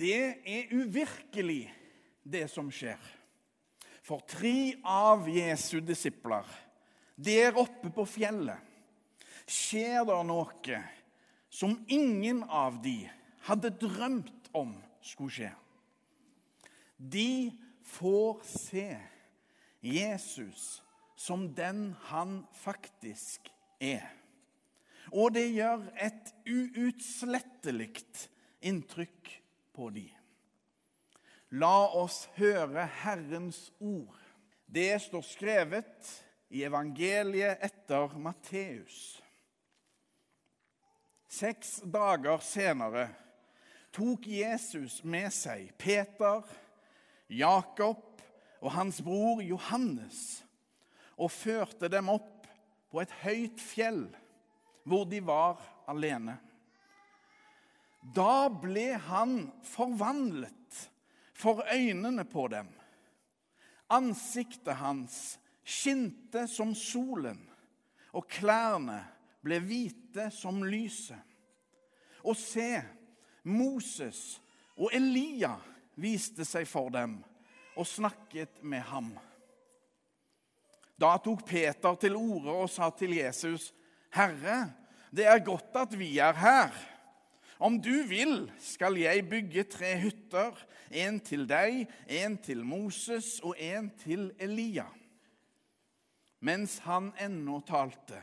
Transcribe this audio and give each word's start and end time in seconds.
Det 0.00 0.40
er 0.48 0.70
uvirkelig, 0.72 1.66
det 2.24 2.46
som 2.48 2.70
skjer. 2.72 3.00
For 4.00 4.24
tre 4.24 4.80
av 4.88 5.28
Jesu 5.28 5.80
disipler, 5.84 6.46
der 7.20 7.58
oppe 7.60 7.90
på 7.92 8.06
fjellet, 8.08 8.58
skjer 9.50 10.06
det 10.08 10.20
noe 10.24 10.80
som 11.52 11.74
ingen 11.90 12.44
av 12.46 12.78
de 12.84 12.96
hadde 13.48 13.72
drømt 13.82 14.48
om 14.56 14.72
skulle 15.04 15.34
skje. 15.34 15.50
De 16.96 17.50
får 17.90 18.40
se 18.46 18.88
Jesus 19.84 20.80
som 21.18 21.48
den 21.56 21.90
han 22.08 22.40
faktisk 22.62 23.50
er. 23.80 24.06
Og 25.10 25.34
det 25.34 25.48
gjør 25.50 25.84
et 25.98 26.32
uutslettelig 26.48 27.90
inntrykk 28.64 29.32
på 29.74 29.90
de. 29.94 30.06
La 31.50 31.90
oss 31.98 32.28
høre 32.36 32.86
Herrens 33.02 33.70
ord. 33.78 34.18
Det 34.70 35.00
står 35.02 35.24
skrevet 35.26 36.12
i 36.54 36.62
evangeliet 36.66 37.62
etter 37.66 38.14
Matteus. 38.18 39.18
Seks 41.30 41.80
dager 41.86 42.42
senere 42.42 43.08
tok 43.94 44.26
Jesus 44.30 45.00
med 45.06 45.30
seg 45.34 45.70
Peter, 45.78 46.42
Jakob 47.30 48.22
og 48.60 48.72
hans 48.74 48.98
bror 49.02 49.42
Johannes 49.42 50.40
og 51.20 51.30
førte 51.30 51.90
dem 51.90 52.10
opp 52.10 52.48
på 52.90 53.02
et 53.02 53.12
høyt 53.22 53.62
fjell 53.62 54.04
hvor 54.88 55.06
de 55.06 55.20
var 55.22 55.60
alene. 55.90 56.34
Da 58.00 58.48
ble 58.48 58.94
han 58.96 59.50
forvandlet 59.66 60.90
for 61.36 61.64
øynene 61.72 62.24
på 62.24 62.48
dem. 62.48 62.68
Ansiktet 63.90 64.78
hans 64.80 65.38
skinte 65.64 66.46
som 66.48 66.74
solen, 66.74 67.40
og 68.16 68.26
klærne 68.30 69.02
ble 69.44 69.60
hvite 69.62 70.28
som 70.34 70.62
lyset. 70.64 71.20
Og 72.24 72.36
se, 72.36 72.80
Moses 73.44 74.40
og 74.76 74.92
Elia 74.96 75.54
viste 76.00 76.44
seg 76.44 76.68
for 76.68 76.90
dem 76.92 77.18
og 77.76 77.88
snakket 77.88 78.60
med 78.62 78.84
ham. 78.90 79.12
Da 81.00 81.14
tok 81.22 81.46
Peter 81.48 81.96
til 81.96 82.16
orde 82.18 82.52
og 82.52 82.68
sa 82.68 82.90
til 82.90 83.16
Jesus, 83.16 83.72
'Herre, 84.12 84.72
det 85.10 85.26
er 85.26 85.44
godt 85.44 85.76
at 85.76 85.98
vi 85.98 86.18
er 86.18 86.32
her.' 86.32 86.99
Om 87.60 87.76
du 87.82 87.92
vil, 88.08 88.52
skal 88.58 88.96
jeg 88.96 89.26
bygge 89.28 89.66
tre 89.68 89.92
hytter, 90.00 90.56
en 90.90 91.18
til 91.20 91.44
deg, 91.48 91.84
en 92.08 92.38
til 92.40 92.64
Moses 92.64 93.36
og 93.44 93.52
en 93.60 93.90
til 94.00 94.30
Elia. 94.40 94.86
Mens 96.40 96.78
han 96.86 97.10
ennå 97.20 97.60
talte, 97.68 98.16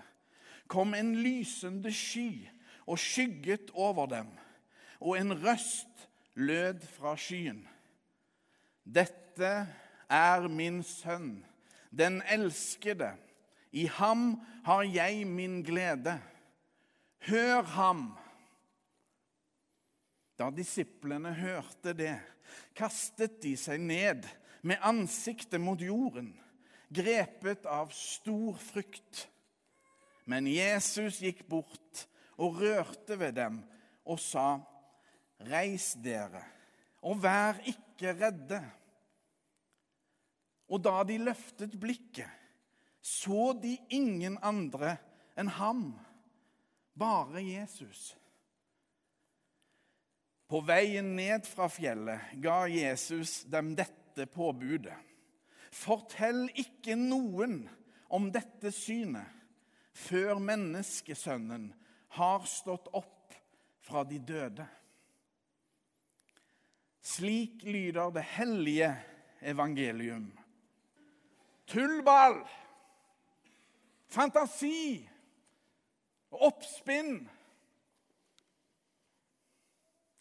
kom 0.67 0.97
en 0.97 1.13
lysende 1.21 1.93
sky 1.93 2.47
og 2.89 2.97
skygget 2.99 3.69
over 3.77 4.09
dem, 4.09 4.33
og 4.99 5.19
en 5.19 5.37
røst 5.45 6.09
lød 6.33 6.81
fra 6.97 7.13
skyen. 7.13 7.61
Dette 8.83 9.67
er 10.09 10.47
min 10.49 10.81
sønn, 10.83 11.43
den 11.93 12.23
elskede. 12.25 13.13
I 13.71 13.85
ham 13.85 14.39
har 14.65 14.81
jeg 14.81 15.27
min 15.27 15.61
glede. 15.61 16.17
Hør 17.29 17.61
ham! 17.61 18.07
Da 20.37 20.51
disiplene 20.53 21.31
hørte 21.33 21.95
det, 21.97 22.15
kastet 22.77 23.39
de 23.41 23.55
seg 23.57 23.81
ned 23.81 24.27
med 24.61 24.83
ansiktet 24.85 25.61
mot 25.61 25.81
jorden, 25.81 26.29
grepet 26.93 27.65
av 27.65 27.89
stor 27.95 28.57
frykt. 28.61 29.25
Men 30.29 30.47
Jesus 30.49 31.21
gikk 31.23 31.41
bort 31.49 32.05
og 32.37 32.61
rørte 32.61 33.17
ved 33.17 33.37
dem 33.39 33.61
og 34.07 34.19
sa, 34.21 34.59
'Reis 35.39 35.95
dere, 36.01 36.43
og 37.01 37.21
vær 37.23 37.59
ikke 37.65 38.13
redde.' 38.13 38.63
Og 40.67 40.83
da 40.83 40.99
de 41.07 41.15
løftet 41.17 41.77
blikket, 41.79 42.27
så 43.01 43.53
de 43.55 43.77
ingen 43.89 44.35
andre 44.43 44.97
enn 45.39 45.47
ham, 45.47 45.93
bare 46.97 47.39
Jesus. 47.39 48.16
På 50.47 50.61
veien 50.63 51.15
ned 51.17 51.47
fra 51.47 51.67
fjellet 51.69 52.31
ga 52.43 52.61
Jesus 52.71 53.41
dem 53.51 53.73
dette 53.75 54.27
påbudet. 54.31 54.95
Fortell 55.75 56.47
ikke 56.55 56.95
noen 56.95 57.65
om 58.07 58.29
dette 58.31 58.71
synet 58.71 59.27
før 59.97 60.39
menneskesønnen 60.39 61.67
har 62.17 62.45
stått 62.47 62.87
opp 62.95 63.35
fra 63.83 64.03
de 64.07 64.19
døde. 64.23 64.65
Slik 67.03 67.63
lyder 67.63 68.11
det 68.15 68.23
hellige 68.35 68.91
evangelium. 69.41 70.29
Tullball, 71.67 72.39
fantasi 74.11 75.03
og 76.31 76.47
oppspinn 76.51 77.25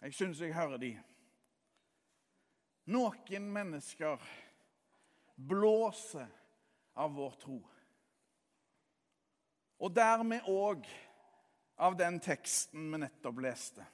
jeg 0.03 0.15
syns 0.15 0.41
jeg 0.41 0.55
hører 0.55 0.81
de. 0.81 0.93
Noen 2.93 3.49
mennesker 3.53 4.23
blåser 5.37 6.29
av 6.97 7.15
vår 7.17 7.35
tro. 7.41 7.59
Og 9.77 9.93
dermed 9.93 10.47
òg 10.49 10.87
av 11.77 11.97
den 11.99 12.21
teksten 12.23 12.89
vi 12.93 13.01
nettopp 13.03 13.41
leste. 13.45 13.85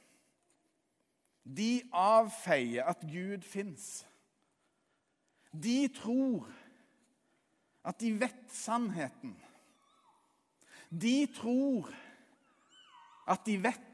De 1.43 1.83
avfeier 1.99 2.87
at 2.87 3.03
Gud 3.03 3.43
fins. 3.47 4.05
De 5.51 5.89
tror 5.91 6.47
at 7.83 7.99
de 7.99 8.13
vet 8.21 8.45
sannheten. 8.55 9.35
De 10.93 11.27
tror 11.35 11.91
at 13.27 13.43
de 13.47 13.57
vet 13.65 13.92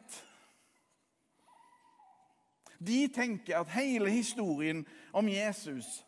de 2.79 3.09
tenker 3.09 3.59
at 3.59 3.71
hele 3.75 4.11
historien 4.11 4.87
om 5.13 5.29
Jesus 5.29 6.07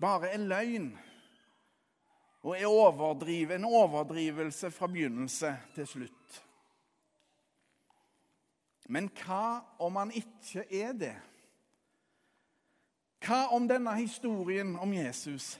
bare 0.00 0.32
er 0.34 0.42
løgn 0.42 0.90
og 2.44 2.56
er 2.60 2.66
overdriv, 2.66 3.50
en 3.50 3.64
overdrivelse 3.64 4.70
fra 4.70 4.86
begynnelse 4.86 5.54
til 5.74 5.86
slutt. 5.88 6.40
Men 8.92 9.08
hva 9.16 9.62
om 9.80 9.96
han 9.96 10.12
ikke 10.12 10.66
er 10.68 10.92
det? 10.92 11.14
Hva 13.24 13.46
om 13.56 13.68
denne 13.68 13.94
historien 13.96 14.74
om 14.76 14.92
Jesus 14.92 15.54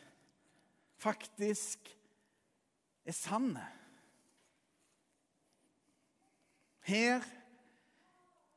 faktisk 1.01 1.89
er 3.07 3.17
sann? 3.17 3.55
Her 6.85 7.25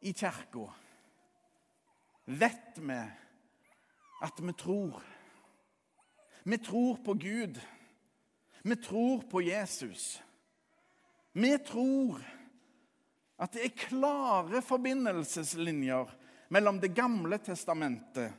i 0.03 0.11
kirka 0.11 0.67
vet 2.27 2.77
vi 2.77 2.99
at 4.21 4.39
vi 4.39 4.53
tror. 4.53 5.03
Vi 6.43 6.57
tror 6.57 6.95
på 6.95 7.13
Gud. 7.13 7.59
Vi 8.61 8.75
tror 8.75 9.21
på 9.21 9.41
Jesus. 9.41 10.21
Vi 11.31 11.57
tror 11.57 12.21
at 13.37 13.53
det 13.53 13.65
er 13.65 13.79
klare 13.87 14.61
forbindelseslinjer 14.61 16.11
mellom 16.49 16.79
Det 16.79 16.89
gamle 16.95 17.37
testamentet 17.37 18.33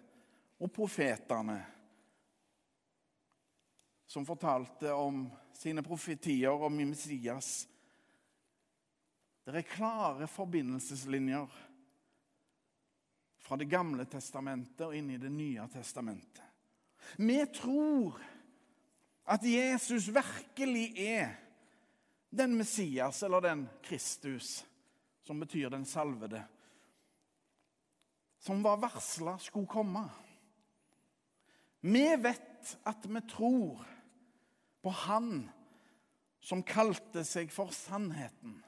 og 0.58 0.72
profetene, 0.74 1.58
som 4.08 4.26
fortalte 4.26 4.92
om 4.92 5.28
sine 5.54 5.84
profetier 5.86 6.50
om 6.50 6.74
Messias. 6.80 7.68
Det 9.44 9.54
er 9.54 9.70
klare 9.70 10.26
forbindelseslinjer 10.26 11.67
fra 13.48 13.56
Det 13.56 13.64
gamle 13.64 14.04
testamentet 14.04 14.84
og 14.84 14.92
inn 14.96 15.08
i 15.14 15.20
Det 15.20 15.30
nye 15.32 15.64
testamentet. 15.72 16.44
Vi 17.16 17.38
tror 17.56 18.18
at 19.32 19.44
Jesus 19.44 20.10
virkelig 20.12 20.90
er 21.00 21.30
den 22.28 22.58
Messias, 22.58 23.22
eller 23.22 23.40
den 23.40 23.64
Kristus, 23.82 24.66
som 25.24 25.40
betyr 25.40 25.72
den 25.72 25.86
salvede, 25.88 26.42
som 28.38 28.60
var 28.62 28.76
varsla 28.84 29.38
skulle 29.40 29.66
komme. 29.66 30.04
Vi 31.80 32.04
vet 32.20 32.76
at 32.84 33.08
vi 33.08 33.24
tror 33.32 33.80
på 34.84 34.92
Han 35.08 35.48
som 36.40 36.62
kalte 36.62 37.24
seg 37.24 37.48
for 37.52 37.72
Sannheten, 37.72 38.60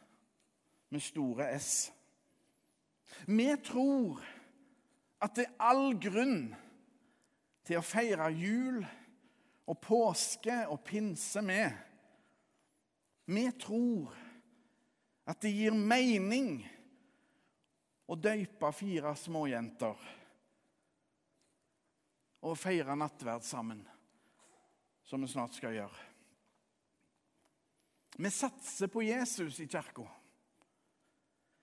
med 0.91 1.05
store 1.05 1.53
S. 1.55 1.91
Vi 3.29 3.53
tror 3.63 4.25
at 5.21 5.37
det 5.37 5.47
er 5.47 5.69
all 5.71 5.93
grunn 6.01 6.51
til 7.69 7.79
å 7.79 7.85
feire 7.85 8.31
jul 8.33 8.81
og 9.71 9.79
påske 9.85 10.63
og 10.73 10.81
pinse 10.87 11.43
med. 11.45 11.75
Vi 13.31 13.45
tror 13.61 14.15
at 15.31 15.39
det 15.45 15.53
gir 15.55 15.77
mening 15.77 16.65
å 18.11 18.17
døype 18.19 18.73
fire 18.75 19.13
småjenter 19.15 20.09
og 22.41 22.57
feire 22.59 22.97
nattverd 22.97 23.45
sammen, 23.47 23.85
som 25.05 25.23
vi 25.23 25.29
snart 25.31 25.55
skal 25.55 25.77
gjøre. 25.77 26.07
Vi 28.21 28.33
satser 28.33 28.91
på 28.91 29.05
Jesus 29.07 29.61
i 29.63 29.69
kirka. 29.71 30.09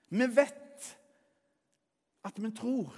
Vi 0.10 0.28
vet 0.32 0.88
at 2.24 2.40
vi 2.40 2.52
tror. 2.56 2.94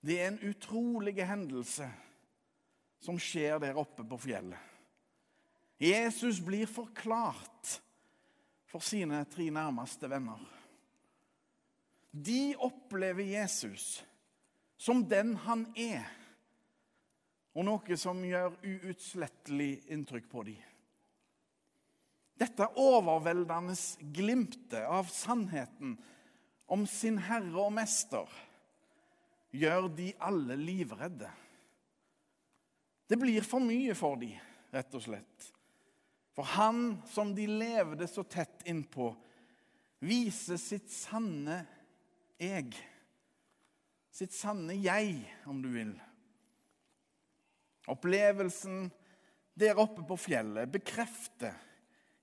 Det 0.00 0.20
er 0.20 0.30
en 0.30 0.42
utrolig 0.46 1.16
hendelse 1.26 1.88
som 3.02 3.18
skjer 3.20 3.58
der 3.62 3.78
oppe 3.78 4.06
på 4.06 4.18
fjellet. 4.20 4.58
Jesus 5.78 6.40
blir 6.42 6.66
forklart 6.66 7.78
for 8.68 8.82
sine 8.84 9.22
tre 9.30 9.48
nærmeste 9.54 10.10
venner. 10.10 10.40
De 12.10 12.56
opplever 12.58 13.26
Jesus 13.30 14.00
som 14.78 15.04
den 15.06 15.34
han 15.44 15.66
er, 15.78 16.06
og 17.58 17.66
noe 17.66 17.98
som 17.98 18.20
gjør 18.22 18.54
uutslettelig 18.62 19.72
inntrykk 19.90 20.28
på 20.30 20.44
dem. 20.46 20.58
Dette 22.38 22.68
overveldende 22.78 23.74
glimtet 24.14 24.84
av 24.86 25.08
sannheten 25.10 25.96
om 26.70 26.84
sin 26.86 27.18
herre 27.26 27.64
og 27.64 27.72
mester 27.74 28.30
gjør 29.54 29.88
de 29.96 30.12
alle 30.20 30.56
livredde. 30.60 31.30
Det 33.08 33.16
blir 33.16 33.44
for 33.46 33.64
mye 33.64 33.94
for 33.96 34.18
de, 34.20 34.32
rett 34.74 34.96
og 34.96 35.04
slett. 35.04 35.48
For 36.36 36.46
han 36.54 36.98
som 37.08 37.32
de 37.34 37.48
levde 37.50 38.06
så 38.06 38.22
tett 38.28 38.66
innpå, 38.68 39.08
viser 40.04 40.60
sitt 40.60 40.90
sanne 40.92 41.62
jeg. 42.38 42.76
Sitt 44.14 44.36
sanne 44.36 44.76
jeg, 44.78 45.24
om 45.48 45.62
du 45.64 45.72
vil. 45.72 45.94
Opplevelsen 47.88 48.90
der 49.58 49.80
oppe 49.80 50.04
på 50.06 50.18
fjellet 50.20 50.70
bekrefter 50.70 51.56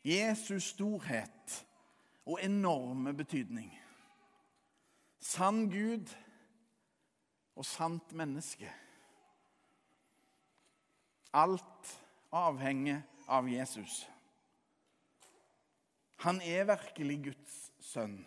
Jesus 0.05 0.69
storhet 0.75 1.57
og 2.25 2.39
enorme 2.45 3.11
betydning. 3.17 3.71
Sann 5.19 5.65
Gud 5.73 6.11
og 7.55 7.65
sant 7.67 8.11
menneske. 8.15 8.69
Alt 11.35 11.91
avhenger 12.35 13.01
av 13.31 13.47
Jesus. 13.49 14.03
Han 16.23 16.39
er 16.41 16.67
virkelig 16.69 17.17
Guds 17.29 17.55
sønn. 17.83 18.17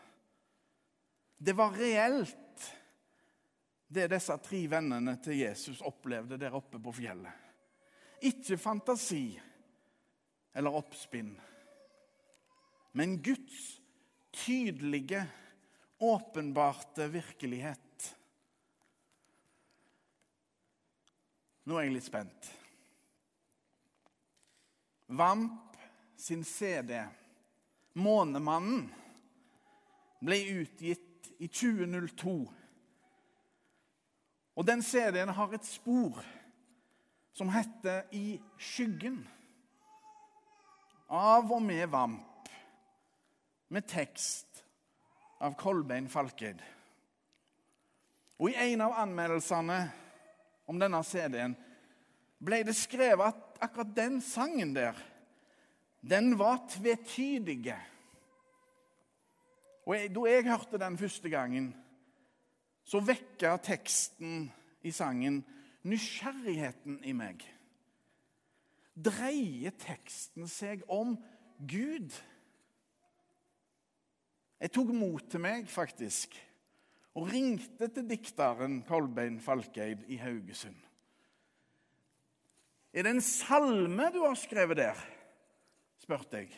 Det 1.38 1.54
var 1.56 1.76
reelt, 1.78 2.64
det 3.88 4.08
disse 4.12 4.34
tre 4.44 4.64
vennene 4.68 5.14
til 5.24 5.38
Jesus 5.40 5.80
opplevde 5.86 6.36
der 6.40 6.56
oppe 6.58 6.80
på 6.82 6.92
fjellet. 6.98 7.46
Ikke 8.28 8.58
fantasi 8.60 9.38
eller 10.58 10.74
oppspinn, 10.74 11.36
men 12.98 13.20
Guds 13.22 13.78
tydelige, 14.34 15.22
åpenbarte 15.98 17.08
virkelighet. 17.10 17.87
Nå 21.68 21.76
er 21.76 21.84
jeg 21.84 21.98
litt 21.98 22.06
spent. 22.06 22.46
Vamp 25.08 25.76
sin 26.16 26.44
CD, 26.44 27.02
'Månemannen', 27.92 28.88
ble 30.24 30.38
utgitt 30.62 31.28
i 31.38 31.46
2002. 31.46 32.32
Og 34.56 34.66
den 34.66 34.82
CD-en 34.82 35.28
har 35.28 35.52
et 35.52 35.68
spor 35.68 36.24
som 37.36 37.52
heter 37.52 38.08
'I 38.12 38.40
skyggen'. 38.56 39.26
Av 41.08 41.52
og 41.52 41.62
med 41.62 41.86
Vamp, 41.88 42.48
med 43.68 43.88
tekst 43.88 44.64
av 45.40 45.54
Kolbein 45.54 46.08
Falkeid. 46.08 46.62
Og 48.38 48.50
i 48.50 48.72
en 48.72 48.80
av 48.80 48.92
anmeldelsene 48.92 50.07
om 50.68 50.78
denne 50.80 51.00
CD-en, 51.06 51.56
ble 52.38 52.62
det 52.66 52.76
skrevet 52.76 53.32
at 53.32 53.62
akkurat 53.64 53.94
den 53.96 54.20
sangen 54.22 54.74
der, 54.76 54.96
den 56.04 56.36
var 56.38 56.60
tvetydige. 56.70 57.76
Og 59.88 59.96
jeg, 59.96 60.14
Da 60.14 60.24
jeg 60.28 60.44
hørte 60.44 60.78
den 60.78 60.98
første 60.98 61.30
gangen, 61.30 61.74
så 62.84 63.00
vekka 63.00 63.56
teksten 63.56 64.50
i 64.82 64.92
sangen 64.92 65.42
nysgjerrigheten 65.88 67.00
i 67.04 67.12
meg. 67.16 67.42
Dreier 68.94 69.74
teksten 69.78 70.48
seg 70.50 70.84
om 70.88 71.16
Gud? 71.58 72.12
Jeg 74.58 74.72
tok 74.74 74.92
mot 74.92 75.24
til 75.30 75.40
meg, 75.42 75.68
faktisk 75.70 76.34
og 77.16 77.30
ringte 77.32 77.88
til 77.92 78.06
dikteren 78.08 78.82
Kolbein 78.88 79.38
Falkeid 79.40 80.04
i 80.12 80.18
Haugesund. 80.20 80.76
Er 82.92 83.04
det 83.04 83.14
en 83.14 83.24
salme 83.24 84.10
du 84.14 84.22
har 84.24 84.36
skrevet 84.38 84.80
der? 84.80 85.00
spurte 86.00 86.40
jeg. 86.40 86.52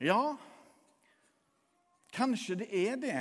Ja, 0.00 0.36
kanskje 2.12 2.58
det 2.62 2.68
er 2.72 2.96
det, 3.00 3.20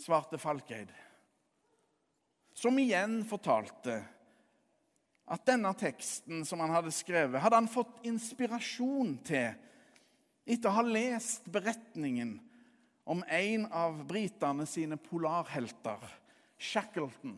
svarte 0.00 0.40
Falkeid. 0.40 0.90
Som 2.56 2.78
igjen 2.80 3.22
fortalte 3.28 4.02
at 5.32 5.44
denne 5.48 5.72
teksten 5.78 6.44
som 6.44 6.60
han 6.60 6.74
hadde 6.74 6.92
skrevet, 6.92 7.40
hadde 7.40 7.60
han 7.62 7.70
fått 7.70 8.02
inspirasjon 8.06 9.16
til 9.24 9.52
etter 10.44 10.68
å 10.68 10.76
ha 10.76 10.84
lest 10.84 11.46
beretningen 11.52 12.36
om 13.04 13.24
en 13.28 13.66
av 13.66 14.04
britene 14.06 14.66
sine 14.66 14.96
polarhelter, 14.96 16.02
Shackleton. 16.58 17.36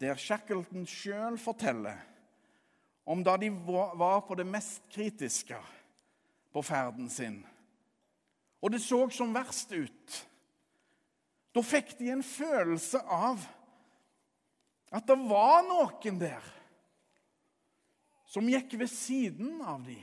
Der 0.00 0.16
Shackleton 0.18 0.86
sjøl 0.88 1.36
forteller 1.40 2.00
om 3.04 3.20
da 3.24 3.36
de 3.36 3.50
var 3.52 4.22
på 4.24 4.36
det 4.38 4.46
mest 4.48 4.82
kritiske 4.92 5.58
på 6.52 6.62
ferden 6.64 7.10
sin. 7.12 7.42
Og 8.64 8.72
det 8.72 8.80
så 8.80 9.02
som 9.12 9.34
verst 9.36 9.74
ut. 9.76 10.16
Da 11.54 11.62
fikk 11.62 11.92
de 11.98 12.08
en 12.14 12.24
følelse 12.24 13.02
av 13.04 13.44
at 14.94 15.06
det 15.06 15.16
var 15.28 15.62
noen 15.66 16.18
der 16.20 16.52
som 18.30 18.48
gikk 18.50 18.74
ved 18.80 18.90
siden 18.90 19.60
av 19.62 19.84
dem. 19.86 20.00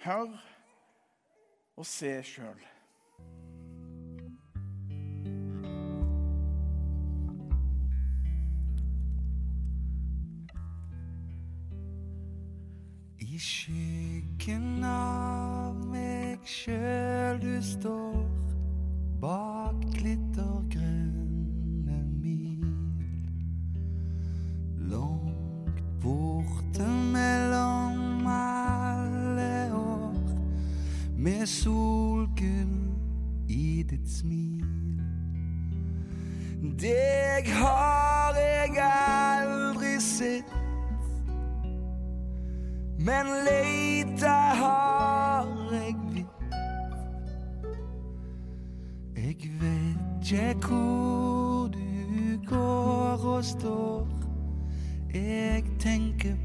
Hør 0.00 0.30
og 1.76 1.86
se 1.86 2.22
sjøl. 2.24 2.62
I 13.20 13.40
skyggen 13.44 14.80
av 14.88 15.76
meg 15.92 16.48
sjøl 16.48 17.36
du 17.44 17.60
står 17.60 18.24
bak 19.20 19.84
glittergrønne 19.98 22.00
mil. 22.24 22.64
Langt 24.96 25.84
borte 26.00 26.99
med 31.40 31.46
solgull 31.46 32.72
i 33.48 33.82
ditt 33.90 34.08
smil. 34.10 35.00
Deg 36.82 37.48
har 37.48 38.36
jeg 38.36 38.76
aldri 38.84 39.94
sett. 40.04 40.52
Men 43.00 43.32
leita 43.46 44.34
har 44.60 45.48
jeg 45.72 45.96
vidt. 46.12 46.52
Jeg 49.16 49.56
vet 49.62 50.32
ikke 50.34 50.68
hvor 50.68 51.72
du 51.72 52.36
går 52.52 53.28
og 53.36 53.44
står. 53.44 54.08
Jeg 55.14 55.64
tenker 55.80 56.36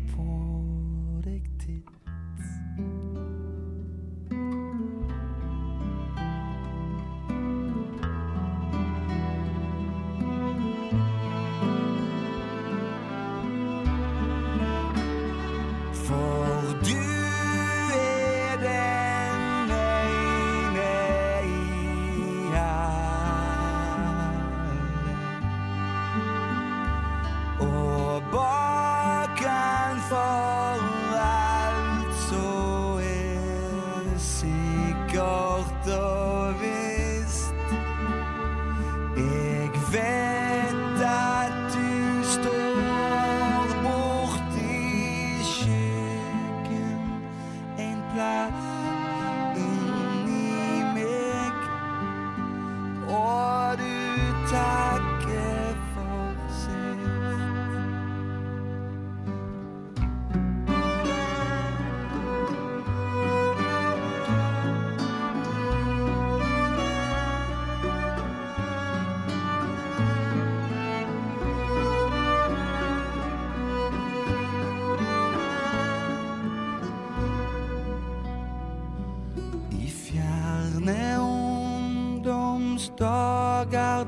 ungdomsdager 83.66 84.06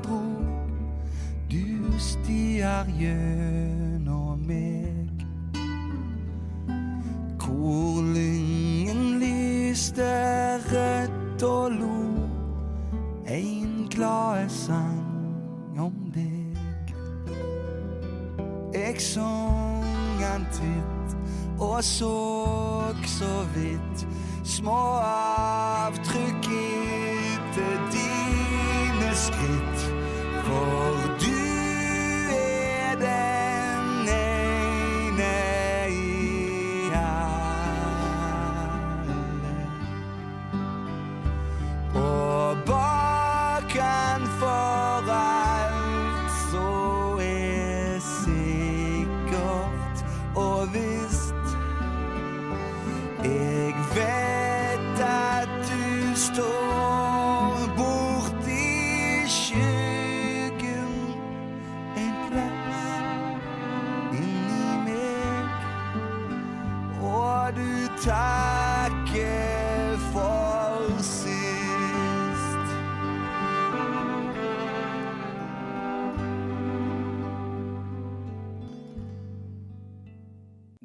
du 1.50 1.98
stier 1.98 2.84
gjennom 2.98 4.38
meg. 4.46 5.08
Hvor 7.38 8.02
lyngen 8.02 9.18
lyste 9.18 10.04
rødt 10.70 11.42
og 11.42 11.70
lo 11.70 12.28
en 13.26 13.88
glade 13.90 14.48
sang 14.48 15.78
om 15.78 16.12
deg. 16.14 16.94
Jeg 18.74 19.00
sang 19.00 20.22
en 20.34 20.46
titt 20.52 21.16
og 21.58 21.84
så 21.84 22.14
så 23.06 23.46
vidt 23.54 24.06
små 24.44 24.80
avtrykk 25.02 26.50
etter 26.54 27.88
dine 27.92 28.37
skritt. 29.18 29.78
For 30.44 30.92
du 31.22 31.38
er 32.30 32.94
den 33.00 33.37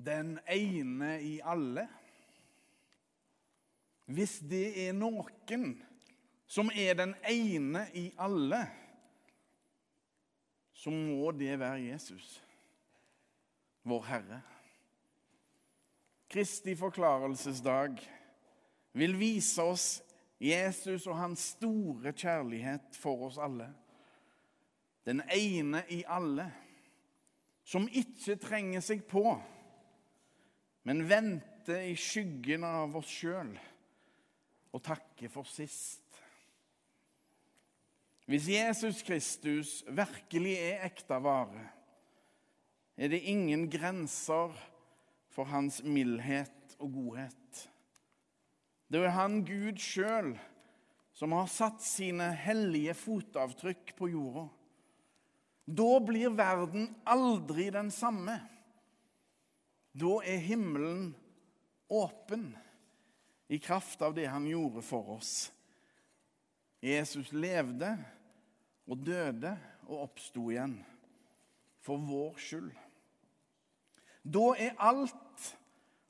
Den 0.04 0.38
ene 0.50 1.16
i 1.24 1.38
alle. 1.44 1.88
Hvis 4.06 4.40
det 4.50 4.88
er 4.88 4.96
noen 4.98 5.78
som 6.48 6.70
er 6.76 6.98
den 7.00 7.14
ene 7.30 7.86
i 7.96 8.10
alle, 8.20 8.66
så 10.74 10.92
må 10.92 11.32
det 11.32 11.56
være 11.60 11.86
Jesus, 11.88 12.44
vår 13.88 14.04
Herre. 14.10 14.42
Kristi 16.34 16.76
forklarelsesdag 16.76 18.02
vil 18.98 19.16
vise 19.20 19.64
oss 19.64 19.88
Jesus 20.44 21.08
og 21.08 21.18
hans 21.18 21.54
store 21.56 22.12
kjærlighet 22.12 22.98
for 23.00 23.30
oss 23.30 23.40
alle. 23.40 23.70
Den 25.06 25.22
ene 25.32 25.84
i 25.90 26.04
alle, 26.08 26.50
som 27.64 27.88
ikke 27.88 28.36
trenger 28.42 28.84
seg 28.84 29.06
på, 29.08 29.24
men 30.84 31.06
vente 31.08 31.78
i 31.90 31.96
skyggen 32.00 32.66
av 32.68 32.96
oss 33.00 33.12
sjøl 33.12 33.54
og 34.74 34.84
takke 34.84 35.30
for 35.32 35.48
sist. 35.48 36.02
Hvis 38.28 38.48
Jesus 38.48 39.02
Kristus 39.04 39.82
virkelig 39.92 40.56
er 40.62 40.86
ekte 40.88 41.20
vare, 41.24 41.66
er 42.96 43.12
det 43.12 43.24
ingen 43.28 43.68
grenser 43.72 44.54
for 45.34 45.50
hans 45.50 45.82
mildhet 45.84 46.76
og 46.80 46.94
godhet. 46.94 47.64
Det 48.88 49.02
er 49.02 49.16
han 49.16 49.42
Gud 49.48 49.80
sjøl 49.82 50.36
som 51.14 51.34
har 51.36 51.50
satt 51.52 51.82
sine 51.86 52.32
hellige 52.38 52.96
fotavtrykk 52.98 53.94
på 53.98 54.10
jorda. 54.14 54.48
Da 55.66 55.92
blir 56.04 56.34
verden 56.36 56.90
aldri 57.08 57.70
den 57.74 57.92
samme. 57.94 58.36
Da 59.94 60.18
er 60.26 60.42
himmelen 60.42 61.12
åpen 61.94 62.50
i 63.48 63.60
kraft 63.62 64.02
av 64.02 64.16
det 64.18 64.26
han 64.26 64.48
gjorde 64.50 64.82
for 64.82 65.18
oss. 65.20 65.52
Jesus 66.84 67.30
levde 67.32 67.94
og 68.90 69.06
døde 69.06 69.54
og 69.86 70.08
oppsto 70.08 70.50
igjen 70.52 70.80
for 71.84 72.02
vår 72.02 72.40
skyld. 72.42 72.72
Da 74.24 74.46
er 74.58 74.80
alt 74.82 75.50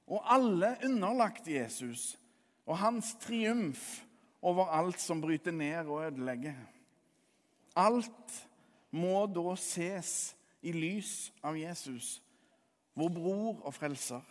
og 0.08 0.24
alle 0.32 0.76
underlagt 0.86 1.48
Jesus 1.50 2.14
og 2.64 2.78
hans 2.80 3.14
triumf 3.22 4.04
over 4.44 4.72
alt 4.72 5.00
som 5.02 5.22
bryter 5.24 5.52
ned 5.52 5.88
og 5.88 6.06
ødelegger. 6.08 6.56
Alt 7.76 8.40
må 8.94 9.26
da 9.28 9.56
ses 9.60 10.34
i 10.64 10.72
lys 10.72 11.32
av 11.44 11.58
Jesus, 11.58 12.22
vår 12.98 13.14
bror 13.14 13.62
og 13.64 13.74
frelser. 13.76 14.24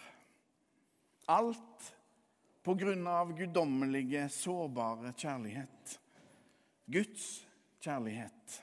Alt 1.30 1.92
på 2.62 2.74
grunn 2.78 3.06
av 3.10 3.32
guddommelige, 3.36 4.28
sårbare 4.30 5.14
kjærlighet. 5.18 5.96
Guds 6.92 7.26
kjærlighet. 7.82 8.58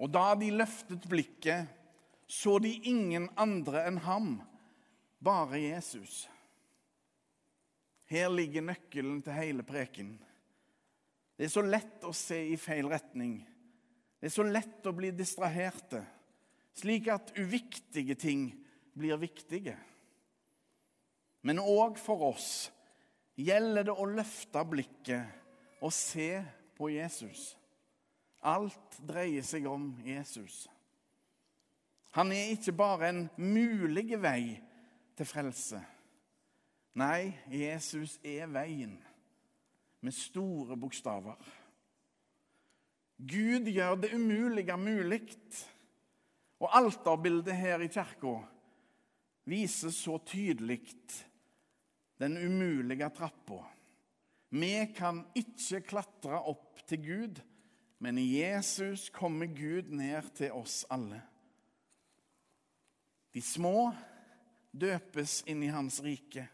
Og 0.00 0.08
da 0.12 0.30
de 0.38 0.50
løftet 0.54 1.04
blikket, 1.10 1.68
så 2.30 2.58
de 2.62 2.70
ingen 2.88 3.26
andre 3.40 3.82
enn 3.88 3.98
ham, 4.06 4.36
bare 5.20 5.58
Jesus. 5.60 6.22
Her 8.10 8.30
ligger 8.32 8.64
nøkkelen 8.64 9.20
til 9.22 9.36
hele 9.36 9.66
preken. 9.66 10.14
Det 11.36 11.48
er 11.48 11.52
så 11.52 11.64
lett 11.66 12.06
å 12.06 12.14
se 12.16 12.38
i 12.52 12.56
feil 12.60 12.88
retning. 12.90 13.36
Det 14.20 14.30
er 14.30 14.34
så 14.34 14.46
lett 14.46 14.86
å 14.86 14.94
bli 14.96 15.10
distraherte, 15.16 16.02
slik 16.76 17.08
at 17.12 17.32
uviktige 17.38 18.14
ting 18.14 18.50
blir 18.96 19.20
viktige. 19.20 19.76
Men 21.42 21.62
òg 21.62 21.98
for 22.00 22.30
oss 22.30 22.70
gjelder 23.40 23.88
det 23.88 23.96
å 23.96 24.08
løfte 24.08 24.64
blikket 24.68 25.80
og 25.80 25.92
se 25.94 26.42
på 26.76 26.90
Jesus. 26.92 27.54
Alt 28.40 29.00
dreier 29.08 29.44
seg 29.44 29.66
om 29.68 29.92
Jesus. 30.04 30.66
Han 32.16 32.32
er 32.34 32.54
ikke 32.54 32.74
bare 32.74 33.08
en 33.12 33.22
mulig 33.38 34.18
vei 34.20 34.58
til 35.16 35.28
frelse. 35.28 35.80
Nei, 36.98 37.30
Jesus 37.52 38.16
er 38.26 38.48
veien, 38.50 38.96
med 40.00 40.16
store 40.16 40.76
bokstaver. 40.80 41.36
Gud 43.20 43.68
gjør 43.68 44.00
det 44.00 44.14
umulige 44.16 44.76
mulig. 44.80 45.22
Og 46.60 46.68
alterbildet 46.76 47.56
her 47.56 47.80
i 47.80 47.88
kirka 47.88 48.36
viser 49.48 49.92
så 49.94 50.18
tydelig 50.28 50.82
den 52.20 52.36
umulige 52.36 53.08
trappa. 53.16 53.62
Vi 54.50 54.74
kan 54.96 55.24
ikke 55.38 55.80
klatre 55.88 56.40
opp 56.50 56.82
til 56.86 57.02
Gud, 57.04 57.40
men 57.98 58.18
i 58.18 58.42
Jesus 58.42 59.08
kommer 59.14 59.46
Gud 59.46 59.88
ned 59.94 60.32
til 60.36 60.52
oss 60.52 60.82
alle. 60.90 61.22
De 63.32 63.42
små 63.42 63.92
døpes 64.72 65.40
inn 65.48 65.62
i 65.62 65.70
Hans 65.72 66.00
rike. 66.02 66.48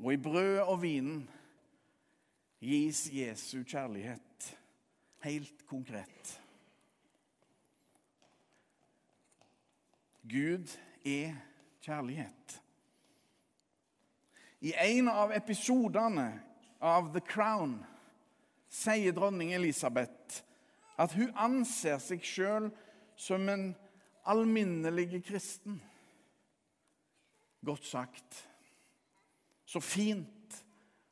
Og 0.00 0.14
i 0.14 0.20
brødet 0.22 0.62
og 0.64 0.80
vinen 0.80 1.24
gis 2.62 3.08
Jesu 3.12 3.60
kjærlighet 3.64 4.52
helt 5.24 5.66
konkret. 5.68 6.39
Gud 10.28 10.68
er 11.06 11.36
kjærlighet. 11.80 12.60
I 14.60 14.74
en 14.76 15.08
av 15.08 15.32
episodene 15.32 16.28
av 16.80 17.12
The 17.14 17.22
Crown 17.24 17.78
sier 18.70 19.14
dronning 19.16 19.54
Elisabeth 19.56 20.42
at 21.00 21.14
hun 21.16 21.32
anser 21.40 21.96
seg 22.02 22.24
sjøl 22.26 22.68
som 23.16 23.48
en 23.48 23.70
alminnelig 24.28 25.22
kristen. 25.24 25.80
Godt 27.64 27.88
sagt. 27.88 28.42
Så 29.64 29.80
fint 29.80 30.60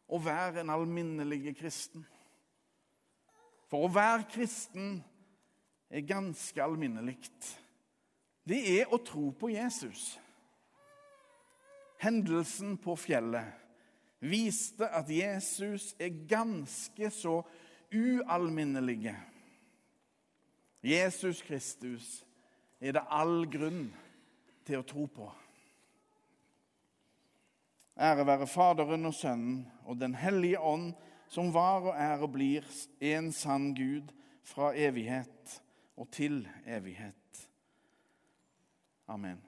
å 0.09 0.21
være 0.21 0.61
en 0.61 0.73
alminnelig 0.73 1.55
kristen. 1.57 2.05
For 3.69 3.85
å 3.85 3.93
være 3.93 4.29
kristen 4.33 4.99
er 5.89 6.05
ganske 6.09 6.63
alminnelig. 6.65 7.17
Det 8.49 8.59
er 8.81 8.93
å 8.93 9.01
tro 9.05 9.29
på 9.37 9.51
Jesus. 9.53 10.15
Hendelsen 12.01 12.77
på 12.81 12.95
fjellet 12.97 13.57
viste 14.25 14.87
at 14.89 15.11
Jesus 15.13 15.93
er 16.01 16.15
ganske 16.31 17.11
så 17.13 17.43
ualminnelig. 17.93 19.13
Jesus 20.81 21.43
Kristus 21.43 22.09
er 22.81 22.95
det 22.97 23.05
all 23.11 23.43
grunn 23.51 23.89
til 24.67 24.81
å 24.81 24.87
tro 24.87 25.05
på. 25.11 25.29
Ære 27.99 28.25
være 28.29 28.47
Faderen 28.47 29.11
og 29.11 29.15
Sønnen 29.19 29.65
og 29.85 29.99
Den 29.99 30.15
hellige 30.15 30.61
ånd, 30.63 30.93
som 31.29 31.51
var 31.53 31.91
og 31.91 31.97
er 31.99 32.23
og 32.23 32.31
blir 32.39 32.67
en 33.05 33.33
sann 33.35 33.73
Gud 33.77 34.15
fra 34.47 34.71
evighet 34.79 35.59
og 35.99 36.07
til 36.15 36.45
evighet. 36.65 37.28
Amen. 39.09 39.48